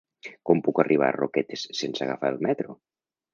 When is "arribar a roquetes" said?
0.83-1.67